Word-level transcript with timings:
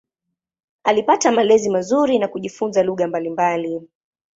Alipata 0.83 1.31
malezi 1.31 1.69
mazuri 1.69 2.19
na 2.19 2.27
kujifunza 2.27 2.83
lugha 2.83 3.07
mbalimbali. 3.07 3.81